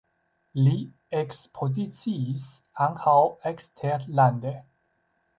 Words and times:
Li 0.67 0.71
ekspoziciis 1.17 2.45
ankaŭ 2.85 3.13
eksterlande. 3.51 4.55